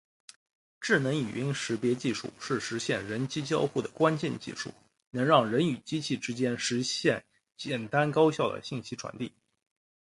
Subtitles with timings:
[0.79, 4.73] 智能语音识别技术是实现人机交互的关键技术，
[5.11, 7.23] 能让人与机器之间实现
[7.55, 9.31] 简单高效的信息传递。